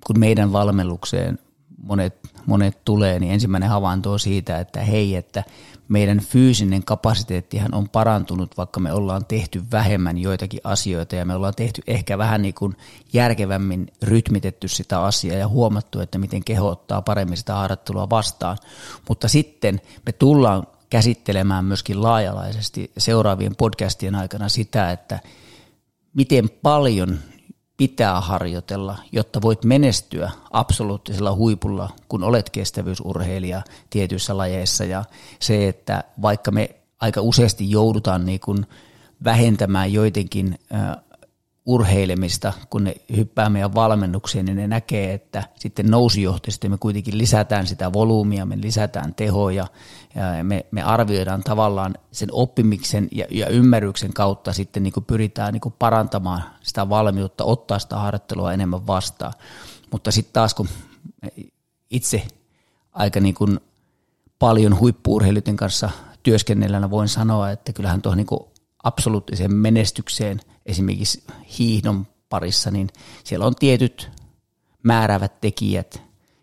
kun 0.06 0.20
meidän 0.20 0.52
valmennukseen 0.52 1.40
monet, 1.84 2.16
monet 2.46 2.86
tulee, 2.86 3.20
niin 3.20 3.34
ensimmäinen 3.34 3.70
havainto 3.70 4.12
on 4.12 4.20
siitä, 4.20 4.60
että 4.60 4.80
hei, 4.80 5.16
että 5.16 5.44
meidän 5.88 6.20
fyysinen 6.20 6.84
kapasiteettihan 6.84 7.74
on 7.74 7.90
parantunut, 7.90 8.58
vaikka 8.58 8.80
me 8.80 8.94
ollaan 8.94 9.26
tehty 9.26 9.64
vähemmän 9.72 10.18
joitakin 10.18 10.60
asioita 10.64 11.16
ja 11.16 11.26
me 11.26 11.36
ollaan 11.36 11.56
tehty 11.56 11.82
ehkä 11.88 12.18
vähän 12.18 12.42
niin 12.42 12.54
kuin 12.54 12.76
järkevämmin 13.14 13.88
rytmitetty 14.04 14.68
sitä 14.68 15.02
asiaa 15.02 15.38
ja 15.38 15.48
huomattu, 15.48 16.00
että 16.00 16.18
miten 16.18 16.44
keho 16.44 16.70
ottaa 16.70 17.02
paremmin 17.02 17.38
sitä 17.38 17.54
harjoittelua 17.54 18.10
vastaan. 18.10 18.58
Mutta 19.10 19.28
sitten 19.28 19.82
me 20.06 20.12
tullaan 20.12 20.68
käsittelemään 20.90 21.66
myöskin 21.66 22.02
laajalaisesti 22.02 22.92
seuraavien 22.98 23.56
podcastien 23.56 24.16
aikana 24.16 24.50
sitä, 24.50 24.92
että 24.92 25.20
miten 26.14 26.50
paljon 26.50 27.20
pitää 27.78 28.22
harjoitella, 28.22 28.98
jotta 29.12 29.42
voit 29.42 29.64
menestyä 29.64 30.32
absoluuttisella 30.52 31.36
huipulla, 31.36 31.90
kun 32.10 32.24
olet 32.24 32.50
kestävyysurheilija 32.50 33.62
tietyissä 33.90 34.38
lajeissa. 34.38 34.84
Ja 34.84 35.04
se, 35.40 35.68
että 35.68 36.04
vaikka 36.22 36.52
me 36.52 36.70
aika 37.02 37.22
useasti 37.22 37.72
joudutaan 37.72 38.26
niin 38.26 38.40
kuin 38.40 38.66
vähentämään 39.24 39.94
joidenkin 39.94 40.60
urheilemista, 41.66 42.54
kun 42.70 42.84
ne 42.84 42.96
hyppää 43.16 43.50
meidän 43.50 43.76
valmennukseen, 43.76 44.46
niin 44.46 44.56
ne 44.56 44.68
näkee, 44.68 45.14
että 45.14 45.44
sitten 45.56 45.92
nousijohtaisesti 45.92 46.70
me 46.70 46.78
kuitenkin 46.78 47.18
lisätään 47.18 47.68
sitä 47.68 47.94
volyymia, 47.94 48.46
me 48.46 48.58
lisätään 48.62 49.16
tehoja, 49.16 49.68
ja 50.38 50.44
me, 50.44 50.66
me 50.72 50.84
arvioidaan 50.84 51.44
tavallaan 51.44 51.96
sen 52.12 52.30
oppimiksen 52.32 53.08
ja, 53.12 53.26
ja 53.32 53.48
ymmärryksen 53.48 54.14
kautta 54.14 54.54
sitten 54.54 54.84
niin 54.84 54.94
kuin 54.94 55.06
pyritään 55.06 55.54
niin 55.54 55.62
kuin 55.62 55.76
parantamaan 55.80 56.44
sitä 56.62 56.90
valmiutta, 56.90 57.44
ottaa 57.44 57.80
sitä 57.80 57.96
harjoittelua 57.96 58.54
enemmän 58.54 58.88
vastaan. 58.88 59.34
Mutta 59.92 60.12
sitten 60.12 60.34
taas 60.34 60.54
kun 60.54 60.68
itse 61.90 62.28
aika 62.94 63.20
niin 63.20 63.36
kuin 63.36 63.60
paljon 64.40 64.80
huippuurheilijoiden 64.80 65.58
kanssa 65.58 65.90
työskennellään 66.24 66.90
voin 66.90 67.08
sanoa, 67.08 67.52
että 67.52 67.74
kyllähän 67.74 68.02
tuohon 68.02 68.18
niin 68.18 68.52
absoluuttiseen 68.84 69.56
menestykseen 69.56 70.40
esimerkiksi 70.66 71.24
hiihdon 71.60 72.08
parissa, 72.30 72.72
niin 72.72 72.90
siellä 73.24 73.46
on 73.46 73.56
tietyt 73.56 74.12
määräävät 74.84 75.42
tekijät 75.42 76.02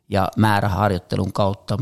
ja 0.08 0.28
määräharjoittelun 0.36 1.32
kautta 1.32 1.78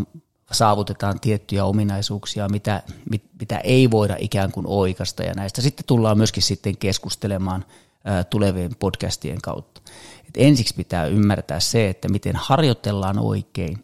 saavutetaan 0.53 1.21
tiettyjä 1.21 1.65
ominaisuuksia, 1.65 2.49
mitä, 2.49 2.83
mit, 3.11 3.23
mitä 3.41 3.59
ei 3.59 3.91
voida 3.91 4.17
ikään 4.19 4.53
kuin 4.53 4.67
oikasta 4.69 5.23
ja 5.23 5.35
näistä 5.35 5.63
sitten 5.63 5.87
tullaan 5.87 6.17
myöskin 6.17 6.43
sitten 6.43 6.77
keskustelemaan 6.77 7.65
ää, 8.05 8.25
tulevien 8.25 8.77
podcastien 8.79 9.41
kautta. 9.43 9.81
Et 10.29 10.35
ensiksi 10.37 10.75
pitää 10.75 11.07
ymmärtää 11.07 11.61
se, 11.61 11.89
että 11.89 12.09
miten 12.09 12.37
harjoitellaan 12.37 13.19
oikein, 13.19 13.83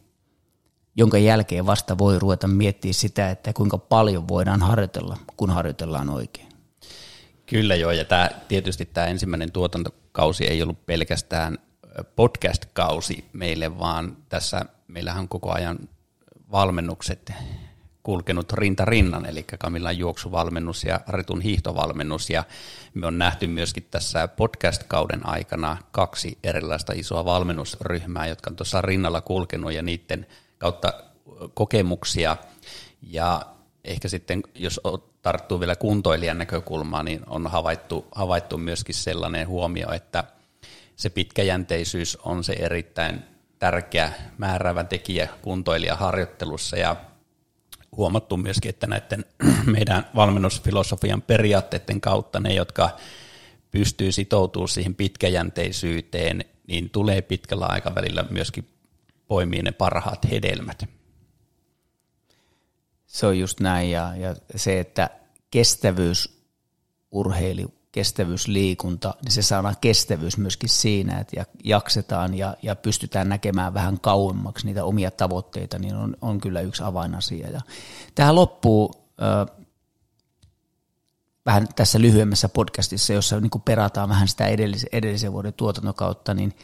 jonka 0.96 1.18
jälkeen 1.18 1.66
vasta 1.66 1.98
voi 1.98 2.18
ruveta 2.18 2.48
miettiä 2.48 2.92
sitä, 2.92 3.30
että 3.30 3.52
kuinka 3.52 3.78
paljon 3.78 4.28
voidaan 4.28 4.62
harjoitella, 4.62 5.18
kun 5.36 5.50
harjoitellaan 5.50 6.10
oikein. 6.10 6.45
Kyllä 7.46 7.74
joo, 7.74 7.90
ja 7.90 8.04
tämä, 8.04 8.30
tietysti 8.48 8.86
tämä 8.86 9.06
ensimmäinen 9.06 9.52
tuotantokausi 9.52 10.46
ei 10.46 10.62
ollut 10.62 10.86
pelkästään 10.86 11.58
podcast-kausi 12.16 13.24
meille, 13.32 13.78
vaan 13.78 14.16
tässä 14.28 14.64
meillähän 14.88 15.20
on 15.20 15.28
koko 15.28 15.52
ajan 15.52 15.78
valmennukset 16.52 17.32
kulkenut 18.02 18.52
rinta 18.52 18.84
rinnan, 18.84 19.26
eli 19.26 19.44
Kamilan 19.58 19.98
juoksuvalmennus 19.98 20.84
ja 20.84 21.00
Ritun 21.08 21.40
hiihtovalmennus, 21.40 22.30
ja 22.30 22.44
me 22.94 23.06
on 23.06 23.18
nähty 23.18 23.46
myöskin 23.46 23.86
tässä 23.90 24.28
podcast-kauden 24.28 25.26
aikana 25.26 25.76
kaksi 25.90 26.38
erilaista 26.42 26.92
isoa 26.96 27.24
valmennusryhmää, 27.24 28.26
jotka 28.26 28.50
on 28.50 28.56
tuossa 28.56 28.80
rinnalla 28.80 29.20
kulkenut, 29.20 29.72
ja 29.72 29.82
niiden 29.82 30.26
kautta 30.58 30.92
kokemuksia, 31.54 32.36
ja 33.02 33.42
ehkä 33.84 34.08
sitten, 34.08 34.42
jos 34.54 34.80
tarttuu 35.26 35.60
vielä 35.60 35.76
kuntoilijan 35.76 36.38
näkökulmaan, 36.38 37.04
niin 37.04 37.22
on 37.26 37.46
havaittu, 37.46 38.06
havaittu 38.14 38.58
myöskin 38.58 38.94
sellainen 38.94 39.48
huomio, 39.48 39.92
että 39.92 40.24
se 40.96 41.10
pitkäjänteisyys 41.10 42.16
on 42.16 42.44
se 42.44 42.52
erittäin 42.52 43.22
tärkeä 43.58 44.12
määräävä 44.38 44.84
tekijä 44.84 45.28
kuntoilijaharjoittelussa 45.42 46.76
ja 46.76 46.96
huomattu 47.96 48.36
myöskin, 48.36 48.68
että 48.68 48.86
näiden 48.86 49.24
meidän 49.76 50.06
valmennusfilosofian 50.14 51.22
periaatteiden 51.22 52.00
kautta 52.00 52.40
ne, 52.40 52.54
jotka 52.54 52.90
pystyy 53.70 54.12
sitoutumaan 54.12 54.68
siihen 54.68 54.94
pitkäjänteisyyteen, 54.94 56.44
niin 56.66 56.90
tulee 56.90 57.22
pitkällä 57.22 57.66
aikavälillä 57.66 58.24
myöskin 58.30 58.68
poimia 59.28 59.62
ne 59.62 59.72
parhaat 59.72 60.30
hedelmät. 60.30 60.95
Se 63.06 63.26
on 63.26 63.38
just 63.38 63.60
näin 63.60 63.90
ja, 63.90 64.16
ja 64.16 64.36
se, 64.56 64.80
että 64.80 65.10
kestävyysurheilu, 65.50 67.74
kestävyysliikunta, 67.92 69.14
niin 69.24 69.32
se 69.32 69.42
saadaan 69.42 69.76
kestävyys 69.80 70.38
myöskin 70.38 70.68
siinä, 70.68 71.18
että 71.18 71.44
jaksetaan 71.64 72.34
ja, 72.34 72.56
ja 72.62 72.76
pystytään 72.76 73.28
näkemään 73.28 73.74
vähän 73.74 74.00
kauemmaksi 74.00 74.66
niitä 74.66 74.84
omia 74.84 75.10
tavoitteita, 75.10 75.78
niin 75.78 75.96
on, 75.96 76.16
on 76.20 76.40
kyllä 76.40 76.60
yksi 76.60 76.82
avainasia. 76.82 77.50
Ja 77.50 77.60
tähän 78.14 78.34
loppuu 78.34 78.94
äh, 79.22 79.46
vähän 81.46 81.68
tässä 81.76 82.00
lyhyemmässä 82.00 82.48
podcastissa, 82.48 83.12
jossa 83.12 83.40
niin 83.40 83.50
perataan 83.64 84.08
vähän 84.08 84.28
sitä 84.28 84.46
edellisen, 84.46 84.88
edellisen 84.92 85.32
vuoden 85.32 85.52
tuotantokautta, 85.52 86.34
niin 86.34 86.54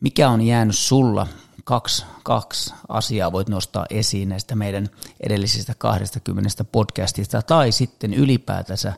mikä 0.00 0.28
on 0.28 0.42
jäänyt 0.42 0.76
sulla 0.76 1.26
kaksi, 1.64 2.06
kaksi 2.24 2.74
asiaa 2.88 3.32
voit 3.32 3.48
nostaa 3.48 3.86
esiin 3.90 4.28
näistä 4.28 4.56
meidän 4.56 4.88
edellisistä 5.20 5.74
20 5.78 6.64
podcastista 6.64 7.42
tai 7.42 7.72
sitten 7.72 8.14
ylipäätänsä 8.14 8.92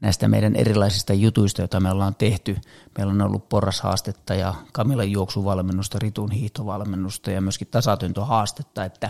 näistä 0.00 0.28
meidän 0.28 0.56
erilaisista 0.56 1.14
jutuista, 1.14 1.62
joita 1.62 1.80
me 1.80 1.90
ollaan 1.90 2.14
tehty. 2.14 2.56
Meillä 2.98 3.12
on 3.12 3.22
ollut 3.22 3.48
porrashaastetta 3.48 4.34
ja 4.34 4.54
Kamilan 4.72 5.10
juoksuvalmennusta, 5.10 5.98
Ritun 5.98 6.30
hiihtovalmennusta 6.30 7.30
ja 7.30 7.40
myöskin 7.40 7.68
tasatyntohaastetta, 7.70 8.84
että 8.84 9.08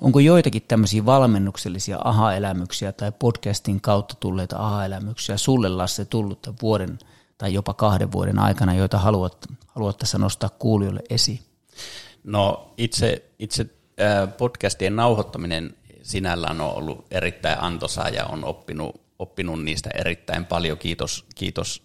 onko 0.00 0.20
joitakin 0.20 0.62
tämmöisiä 0.68 1.06
valmennuksellisia 1.06 1.98
aha-elämyksiä 2.04 2.92
tai 2.92 3.12
podcastin 3.18 3.80
kautta 3.80 4.14
tulleita 4.20 4.56
aha-elämyksiä 4.56 5.36
sulle 5.36 5.68
Lasse 5.68 6.04
tullut 6.04 6.50
vuoden 6.62 6.98
tai 7.42 7.54
jopa 7.54 7.74
kahden 7.74 8.12
vuoden 8.12 8.38
aikana, 8.38 8.74
joita 8.74 8.98
haluat, 8.98 9.46
haluat 9.66 9.98
tässä 9.98 10.18
nostaa 10.18 10.50
kuulijoille 10.58 11.00
esiin? 11.10 11.40
No 12.24 12.74
itse, 12.78 13.30
itse 13.38 13.66
podcastien 14.38 14.96
nauhoittaminen 14.96 15.76
sinällään 16.02 16.60
on 16.60 16.74
ollut 16.74 17.06
erittäin 17.10 17.60
antoisaa 17.60 18.08
ja 18.08 18.24
on 18.24 18.44
oppinut, 18.44 19.00
oppinut 19.18 19.64
niistä 19.64 19.90
erittäin 19.94 20.46
paljon. 20.46 20.78
Kiitos, 20.78 21.26
kiitos 21.34 21.82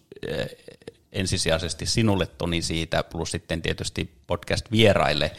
ensisijaisesti 1.12 1.86
sinulle 1.86 2.26
Toni 2.26 2.62
siitä, 2.62 3.02
plus 3.02 3.30
sitten 3.30 3.62
tietysti 3.62 4.14
podcast-vieraille. 4.26 5.30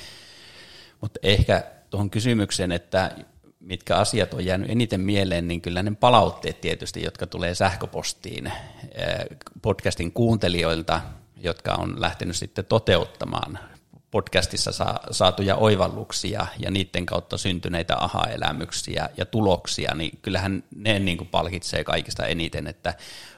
Mutta 1.01 1.19
ehkä 1.23 1.63
tuohon 1.89 2.09
kysymykseen, 2.09 2.71
että 2.71 3.15
mitkä 3.59 3.95
asiat 3.95 4.33
on 4.33 4.45
jäänyt 4.45 4.69
eniten 4.69 5.01
mieleen, 5.01 5.47
niin 5.47 5.61
kyllä 5.61 5.83
ne 5.83 5.91
palautteet 5.99 6.61
tietysti, 6.61 7.03
jotka 7.03 7.27
tulee 7.27 7.55
sähköpostiin 7.55 8.51
podcastin 9.61 10.11
kuuntelijoilta, 10.11 11.01
jotka 11.37 11.73
on 11.73 12.01
lähtenyt 12.01 12.35
sitten 12.35 12.65
toteuttamaan 12.65 13.59
podcastissa 14.11 14.71
saatuja 15.11 15.55
oivalluksia 15.55 16.47
ja 16.59 16.71
niiden 16.71 17.05
kautta 17.05 17.37
syntyneitä 17.37 17.97
aha-elämyksiä 17.97 19.09
ja 19.17 19.25
tuloksia, 19.25 19.95
niin 19.95 20.19
kyllähän 20.21 20.63
ne 20.75 20.99
niin 20.99 21.17
kuin 21.17 21.27
palkitsee 21.27 21.83
kaikista 21.83 22.25
eniten, 22.25 22.67
että 22.67 22.93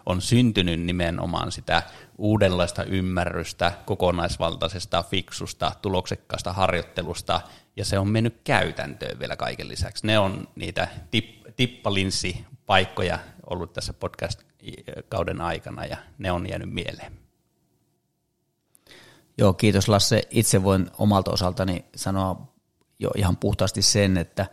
on 0.06 0.22
syntynyt 0.22 0.80
nimenomaan 0.80 1.52
sitä 1.52 1.84
uudenlaista 2.18 2.84
ymmärrystä 2.84 3.72
kokonaisvaltaisesta, 3.86 5.04
fiksusta, 5.04 5.72
tuloksekkaasta 5.82 6.54
harjoittelusta, 6.54 7.42
ja 7.76 7.86
se 7.86 8.00
on 8.00 8.08
mennyt 8.08 8.42
käytäntöön 8.44 9.20
vielä 9.20 9.36
kaiken 9.36 9.68
lisäksi. 9.68 10.08
Ne 10.08 10.20
on 10.20 10.48
niitä 10.56 10.88
tip, 11.12 11.26
tippalinssipaikkoja 11.56 13.20
ollut 13.50 13.74
tässä 13.74 13.94
podcast-kauden 13.94 15.42
aikana, 15.42 15.86
ja 15.86 15.98
ne 16.18 16.32
on 16.32 16.50
jäänyt 16.50 16.74
mieleen. 16.74 17.31
Joo, 19.42 19.54
kiitos 19.54 19.88
Lasse. 19.88 20.22
Itse 20.32 20.64
voin 20.64 20.88
omalta 20.98 21.32
osaltani 21.32 21.86
sanoa 21.96 22.48
jo 23.00 23.12
ihan 23.16 23.38
puhtaasti 23.38 23.82
sen, 23.82 24.18
että 24.18 24.46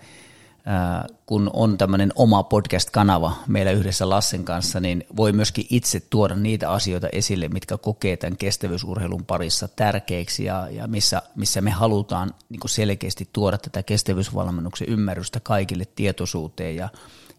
kun 1.27 1.51
on 1.53 1.79
tämmöinen 1.79 2.13
oma 2.15 2.43
podcast-kanava 2.43 3.33
meillä 3.47 3.71
yhdessä 3.71 4.09
Lassen 4.09 4.45
kanssa, 4.45 4.81
niin 4.81 5.05
voi 5.17 5.33
myöskin 5.33 5.67
itse 5.71 6.01
tuoda 6.01 6.35
niitä 6.35 6.71
asioita 6.71 7.09
esille, 7.13 7.49
mitkä 7.49 7.79
kokee 7.79 8.17
tämän 8.17 8.37
kestävyysurheilun 8.37 9.25
parissa 9.25 9.69
tärkeiksi 9.69 10.45
ja, 10.45 10.69
ja 10.71 10.87
missä, 10.87 11.23
missä 11.35 11.61
me 11.61 11.71
halutaan 11.71 12.35
niin 12.49 12.61
selkeästi 12.67 13.29
tuoda 13.33 13.59
tätä 13.59 13.83
kestävyysvalmennuksen 13.83 14.89
ymmärrystä 14.89 15.41
kaikille 15.41 15.85
tietoisuuteen 15.85 16.77
ja 16.77 16.89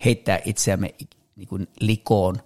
heittää 0.05 0.39
itseämme 0.45 0.95
niin 1.35 1.67
likoon 1.79 2.41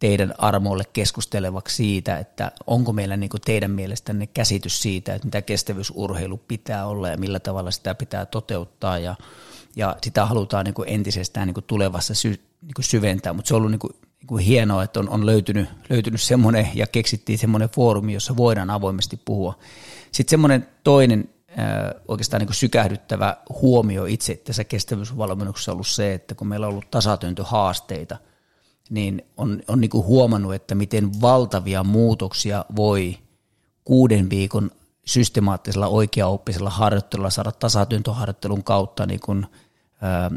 teidän 0.00 0.34
armoille 0.38 0.84
keskustelevaksi 0.92 1.76
siitä, 1.76 2.18
että 2.18 2.52
onko 2.66 2.92
meillä 2.92 3.16
niin 3.16 3.30
kuin 3.30 3.40
teidän 3.40 3.70
mielestänne 3.70 4.26
käsitys 4.26 4.82
siitä, 4.82 5.14
että 5.14 5.26
mitä 5.26 5.42
kestävyysurheilu 5.42 6.36
pitää 6.36 6.86
olla 6.86 7.08
ja 7.08 7.16
millä 7.16 7.40
tavalla 7.40 7.70
sitä 7.70 7.94
pitää 7.94 8.26
toteuttaa 8.26 8.98
ja, 8.98 9.14
ja 9.76 9.96
sitä 10.02 10.26
halutaan 10.26 10.64
niin 10.64 10.74
kuin 10.74 10.88
entisestään 10.88 11.46
niin 11.48 11.54
kuin 11.54 11.64
tulevassa 11.64 12.14
sy, 12.14 12.28
niin 12.62 12.74
kuin 12.74 12.84
syventää, 12.84 13.32
mutta 13.32 13.48
se 13.48 13.54
on 13.54 13.58
ollut 13.58 13.70
niin 13.70 13.78
kuin, 13.78 13.92
niin 13.92 14.26
kuin 14.26 14.44
hienoa, 14.44 14.82
että 14.82 15.00
on, 15.00 15.08
on 15.08 15.26
löytynyt, 15.26 15.68
löytynyt 15.90 16.20
semmoinen 16.20 16.70
ja 16.74 16.86
keksittiin 16.86 17.38
semmoinen 17.38 17.70
foorumi, 17.70 18.12
jossa 18.12 18.36
voidaan 18.36 18.70
avoimesti 18.70 19.20
puhua. 19.24 19.58
Sitten 20.12 20.30
semmoinen 20.30 20.68
toinen 20.84 21.28
oikeastaan 22.08 22.40
niin 22.42 22.54
sykähdyttävä 22.54 23.36
huomio 23.62 24.04
itse 24.04 24.34
tässä 24.34 24.64
kestävyysvalmennuksessa 24.64 25.72
on 25.72 25.74
ollut 25.74 25.86
se, 25.86 26.14
että 26.14 26.34
kun 26.34 26.48
meillä 26.48 26.66
on 26.66 26.72
ollut 26.72 26.90
tasatyöntöhaasteita, 26.90 28.16
niin 28.90 29.22
on, 29.36 29.62
on 29.68 29.80
niin 29.80 29.90
huomannut, 29.94 30.54
että 30.54 30.74
miten 30.74 31.20
valtavia 31.20 31.84
muutoksia 31.84 32.64
voi 32.76 33.18
kuuden 33.84 34.30
viikon 34.30 34.70
systemaattisella 35.06 35.86
oikeaoppisella 35.86 36.70
harjoittelulla 36.70 37.30
saada 37.30 37.52
tasatyöntöharjoittelun 37.52 38.64
kautta 38.64 39.06
niin 39.06 39.20
kuin, 39.20 39.46
ää, 40.00 40.30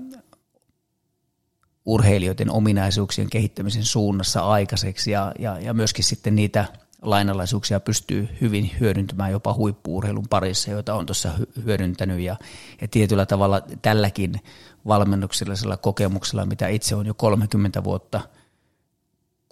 urheilijoiden 1.86 2.51
ominaisuuksien 2.51 3.29
kehittämisen 3.29 3.83
suunnassa 3.83 4.41
aikaiseksi. 4.41 5.12
Ja, 5.12 5.31
ja, 5.39 5.60
ja 5.60 5.74
myöskin 5.74 6.03
sitten 6.03 6.36
niitä– 6.36 6.65
lainalaisuuksia 7.03 7.79
pystyy 7.79 8.29
hyvin 8.41 8.72
hyödyntämään 8.79 9.31
jopa 9.31 9.53
huippuurheilun 9.53 10.27
parissa, 10.29 10.72
joita 10.72 10.93
on 10.93 11.05
tuossa 11.05 11.31
hyödyntänyt. 11.65 12.19
Ja, 12.19 12.36
ja 12.81 12.88
tietyllä 12.88 13.25
tavalla 13.25 13.62
tälläkin 13.81 14.41
valmennuksellisella 14.88 15.77
kokemuksella, 15.77 16.45
mitä 16.45 16.67
itse 16.67 16.95
on 16.95 17.05
jo 17.05 17.13
30 17.13 17.83
vuotta 17.83 18.22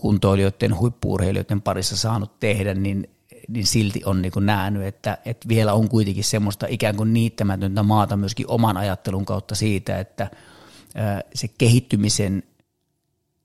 kuntoilijoiden, 0.01 0.79
huippuurheilijoiden 0.79 1.62
parissa 1.62 1.98
saanut 1.98 2.39
tehdä, 2.39 2.74
niin, 2.74 3.10
niin 3.48 3.67
silti 3.67 4.01
on 4.05 4.22
niin 4.22 4.31
kuin 4.31 4.46
nähnyt, 4.46 4.84
että, 4.84 5.17
että 5.25 5.48
vielä 5.48 5.74
on 5.74 5.89
kuitenkin 5.89 6.24
semmoista 6.24 6.67
ikään 6.70 6.96
kuin 6.96 7.13
niittämätöntä 7.13 7.84
maata 7.84 8.17
myöskin 8.17 8.46
oman 8.50 8.77
ajattelun 8.77 9.25
kautta 9.25 9.55
siitä, 9.55 10.00
että 10.00 10.31
se 11.34 11.48
kehittymisen 11.48 12.43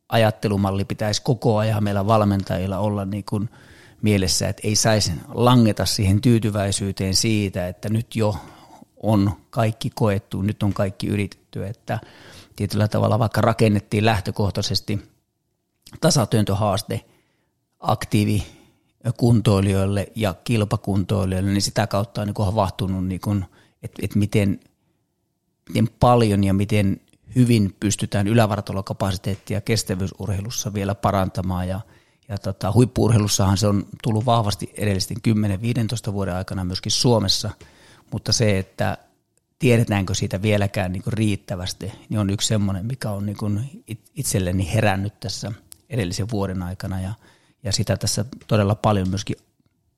ajattelumalli 0.09 0.85
pitäisi 0.85 1.23
koko 1.23 1.59
ajan 1.59 1.85
meillä 1.85 2.07
valmentajilla 2.07 2.79
olla 2.79 3.05
niin 3.05 3.25
kuin– 3.25 3.51
mielessä, 4.03 4.49
että 4.49 4.69
ei 4.69 4.77
saisi 4.77 5.13
langeta 5.35 5.87
siihen 5.87 6.21
tyytyväisyyteen 6.21 7.15
siitä, 7.15 7.69
että 7.69 7.89
nyt 7.89 8.17
jo 8.17 8.37
on 9.03 9.33
kaikki 9.51 9.91
koettu, 9.95 10.43
nyt 10.43 10.63
on 10.63 10.73
kaikki 10.73 11.07
yritetty, 11.07 11.67
että 11.67 11.99
tietyllä 12.57 12.89
tavalla 12.89 13.19
vaikka 13.19 13.41
rakennettiin 13.41 14.05
lähtökohtaisesti 14.05 15.16
tasatyöntöhaaste 16.01 17.05
aktiivi 17.81 18.47
kuntoilijoille 19.17 20.13
ja 20.17 20.35
kilpakuntoilijoille, 20.45 21.51
niin 21.51 21.63
sitä 21.63 21.87
kautta 21.87 22.21
on 22.21 22.27
niin 22.27 22.47
havahtunut, 22.47 23.07
niin 23.07 23.21
kuin, 23.21 23.45
että, 23.83 24.03
että 24.03 24.19
miten, 24.19 24.61
miten 25.69 25.89
paljon 26.01 26.45
ja 26.45 26.55
miten 26.55 27.01
hyvin 27.37 27.77
pystytään 27.81 28.29
ylävartalokapasiteettia 28.29 29.61
kestävyysurheilussa 29.61 30.75
vielä 30.75 30.95
parantamaan. 30.95 31.69
Ja– 31.69 31.81
ja 32.29 32.39
tota, 32.39 32.73
huippuurheilussahan 32.73 33.59
se 33.59 33.67
on 33.67 33.87
tullut 34.03 34.27
vahvasti 34.27 34.73
edellisten 34.75 35.17
10-15 36.09 36.13
vuoden 36.13 36.35
aikana 36.35 36.65
myöskin 36.65 36.93
Suomessa, 36.93 37.51
mutta 38.13 38.33
se, 38.33 38.59
että 38.59 38.99
tiedetäänkö 39.59 40.15
siitä 40.15 40.43
vieläkään 40.43 40.93
niin 40.93 41.03
riittävästi, 41.07 41.93
niin 42.09 42.21
on 42.21 42.31
yksi 42.31 42.49
semmoinen, 42.49 42.87
mikä 42.87 43.11
on 43.11 43.27
niin 43.27 43.85
itselleni 44.17 44.73
herännyt 44.75 45.21
tässä 45.21 45.53
edellisen 45.91 46.31
vuoden 46.31 46.63
aikana 46.63 47.01
ja, 47.01 47.15
ja 47.63 47.73
sitä 47.73 47.97
tässä 47.97 48.25
todella 48.47 48.75
paljon 48.75 49.09
myöskin 49.09 49.37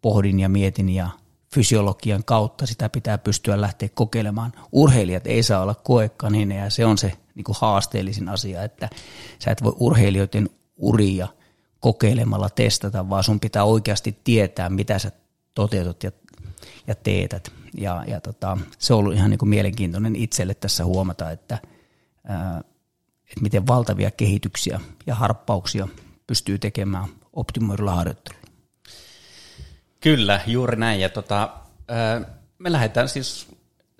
pohdin 0.03 0.41
ja 0.41 0.49
mietin 0.49 0.89
ja 0.89 1.09
fysiologian 1.55 2.25
kautta 2.25 2.67
sitä 2.67 2.89
pitää 2.89 3.19
pystyä 3.19 3.61
lähteä 3.61 3.89
kokeilemaan. 3.95 4.53
Urheilijat 4.73 5.27
ei 5.27 5.43
saa 5.43 5.63
olla 5.63 5.75
koekanine 5.75 6.57
ja 6.57 6.71
se 6.71 6.87
on 6.87 6.99
se 6.99 7.13
niin 7.35 7.45
haasteellisin 7.61 8.29
asia, 8.29 8.63
että 8.63 8.89
sä 9.39 9.51
et 9.51 9.63
voi 9.63 9.73
urheilijoiden 9.79 10.51
uria– 10.77 11.29
kokeilemalla 11.81 12.51
testata, 12.51 13.09
vaan 13.09 13.25
sun 13.25 13.41
pitää 13.41 13.65
oikeasti 13.65 14.19
tietää, 14.25 14.71
mitä 14.71 14.99
sä 14.99 15.13
toteutat 15.55 16.03
ja, 16.03 16.13
ja 16.87 16.95
teetät. 16.95 17.53
Ja, 17.75 18.05
ja 18.07 18.21
tota, 18.21 18.59
se 18.79 18.95
on 18.95 18.99
ollut 18.99 19.15
ihan 19.15 19.31
niin 19.31 19.39
kuin 19.39 19.49
mielenkiintoinen 19.49 20.17
itselle 20.17 20.55
tässä 20.55 20.85
huomata, 20.85 21.31
että, 21.31 21.59
ää, 22.25 22.65
että 23.29 23.41
miten 23.43 23.67
valtavia 23.67 24.11
kehityksiä 24.11 24.81
ja 25.07 25.15
harppauksia 25.15 25.89
pystyy 26.27 26.59
tekemään 26.59 27.09
optimoidulla 27.33 27.95
harjoittelulla. 27.95 28.49
Kyllä, 30.01 30.41
juuri 30.47 30.77
näin. 30.77 31.01
Ja 31.01 31.09
tota, 31.09 31.51
me 32.59 32.73
lähdetään 32.73 33.09
siis 33.09 33.49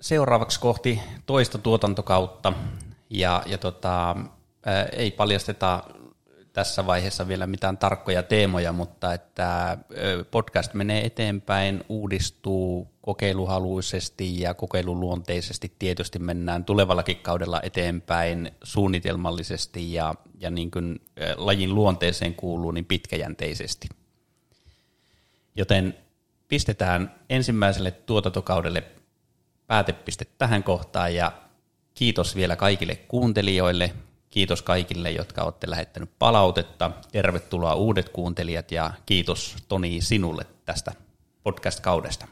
seuraavaksi 0.01 0.59
kohti 0.59 0.99
toista 1.25 1.57
tuotantokautta 1.57 2.53
ja, 3.09 3.43
ja 3.45 3.57
tota, 3.57 4.15
ei 4.91 5.11
paljasteta 5.11 5.83
tässä 6.53 6.85
vaiheessa 6.85 7.27
vielä 7.27 7.47
mitään 7.47 7.77
tarkkoja 7.77 8.23
teemoja, 8.23 8.73
mutta 8.73 9.13
että 9.13 9.77
podcast 10.31 10.73
menee 10.73 11.05
eteenpäin, 11.05 11.83
uudistuu 11.89 12.87
kokeiluhaluisesti 13.01 14.41
ja 14.41 14.53
kokeiluluonteisesti. 14.53 15.71
Tietysti 15.79 16.19
mennään 16.19 16.65
tulevallakin 16.65 17.17
kaudella 17.17 17.59
eteenpäin 17.63 18.51
suunnitelmallisesti 18.63 19.93
ja, 19.93 20.15
ja 20.39 20.49
niin 20.49 20.71
kuin 20.71 21.01
lajin 21.35 21.75
luonteeseen 21.75 22.35
kuuluu 22.35 22.71
niin 22.71 22.85
pitkäjänteisesti. 22.85 23.89
Joten 25.55 25.97
pistetään 26.47 27.15
ensimmäiselle 27.29 27.91
tuotantokaudelle 27.91 28.83
päätepiste 29.67 30.25
tähän 30.37 30.63
kohtaan 30.63 31.15
ja 31.15 31.31
kiitos 31.93 32.35
vielä 32.35 32.55
kaikille 32.55 32.95
kuuntelijoille, 32.95 33.93
Kiitos 34.29 34.61
kaikille, 34.61 35.11
jotka 35.11 35.43
olette 35.43 35.69
lähettänyt 35.69 36.09
palautetta. 36.19 36.91
Tervetuloa 37.11 37.75
uudet 37.75 38.09
kuuntelijat 38.09 38.71
ja 38.71 38.91
kiitos 39.05 39.55
Toni 39.67 40.01
sinulle 40.01 40.45
tästä 40.65 40.91
podcast-kaudesta. 41.43 42.27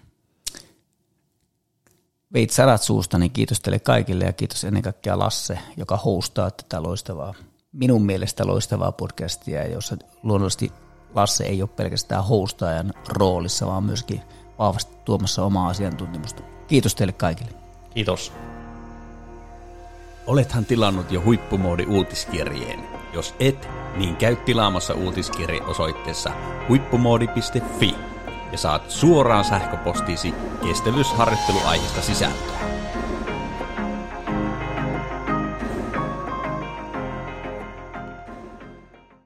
Veit 2.33 2.51
suusta, 2.81 3.17
niin 3.17 3.31
kiitos 3.31 3.60
teille 3.60 3.79
kaikille 3.79 4.25
ja 4.25 4.33
kiitos 4.33 4.63
ennen 4.63 4.83
kaikkea 4.83 5.19
Lasse, 5.19 5.60
joka 5.77 5.97
hostaa 5.97 6.51
tätä 6.51 6.83
loistavaa, 6.83 7.33
minun 7.71 8.05
mielestä 8.05 8.47
loistavaa 8.47 8.91
podcastia, 8.91 9.67
jossa 9.67 9.97
luonnollisesti 10.23 10.71
Lasse 11.15 11.45
ei 11.45 11.62
ole 11.62 11.69
pelkästään 11.75 12.23
hostajan 12.23 12.93
roolissa, 13.10 13.65
vaan 13.65 13.83
myöskin 13.83 14.21
vahvasti 14.60 14.97
tuomassa 15.05 15.43
omaa 15.43 15.69
asiantuntemusta. 15.69 16.43
Kiitos 16.67 16.95
teille 16.95 17.13
kaikille. 17.13 17.51
Kiitos. 17.93 18.33
Olethan 20.27 20.65
tilannut 20.65 21.11
jo 21.11 21.21
huippumoodi 21.21 21.85
uutiskirjeen. 21.85 22.79
Jos 23.13 23.35
et, 23.39 23.69
niin 23.95 24.15
käy 24.15 24.35
tilaamassa 24.35 24.93
uutiskirje 24.93 25.61
osoitteessa 25.61 26.31
huippumoodi.fi 26.69 27.95
ja 28.51 28.57
saat 28.57 28.91
suoraan 28.91 29.45
sähköpostiisi 29.45 30.33
kestävyysharjoitteluaiheesta 30.63 32.01
sisältöä. 32.01 32.66